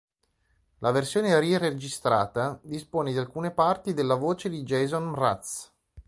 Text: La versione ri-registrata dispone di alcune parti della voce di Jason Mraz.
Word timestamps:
La 0.79 0.89
versione 0.89 1.39
ri-registrata 1.39 2.59
dispone 2.63 3.11
di 3.11 3.19
alcune 3.19 3.51
parti 3.51 3.93
della 3.93 4.15
voce 4.15 4.49
di 4.49 4.63
Jason 4.63 5.09
Mraz. 5.09 5.71